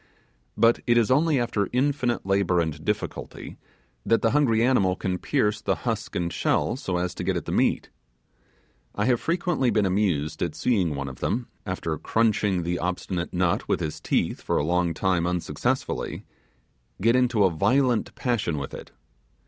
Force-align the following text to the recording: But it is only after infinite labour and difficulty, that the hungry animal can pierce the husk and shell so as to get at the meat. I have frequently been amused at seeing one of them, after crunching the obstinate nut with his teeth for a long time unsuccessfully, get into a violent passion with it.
But 0.57 0.79
it 0.87 0.97
is 0.97 1.11
only 1.11 1.39
after 1.39 1.69
infinite 1.71 2.25
labour 2.25 2.59
and 2.59 2.83
difficulty, 2.83 3.59
that 4.03 4.23
the 4.23 4.31
hungry 4.31 4.63
animal 4.65 4.95
can 4.95 5.19
pierce 5.19 5.61
the 5.61 5.75
husk 5.85 6.15
and 6.15 6.33
shell 6.33 6.75
so 6.75 6.97
as 6.97 7.13
to 7.13 7.23
get 7.23 7.37
at 7.37 7.45
the 7.45 7.51
meat. 7.51 7.91
I 8.95 9.05
have 9.05 9.21
frequently 9.21 9.69
been 9.69 9.85
amused 9.85 10.41
at 10.41 10.55
seeing 10.55 10.95
one 10.95 11.07
of 11.07 11.19
them, 11.19 11.49
after 11.67 11.95
crunching 11.99 12.63
the 12.63 12.79
obstinate 12.79 13.31
nut 13.31 13.67
with 13.67 13.79
his 13.79 13.99
teeth 14.01 14.41
for 14.41 14.57
a 14.57 14.65
long 14.65 14.95
time 14.95 15.27
unsuccessfully, 15.27 16.25
get 16.99 17.15
into 17.15 17.43
a 17.43 17.51
violent 17.51 18.15
passion 18.15 18.57
with 18.57 18.73
it. 18.73 18.89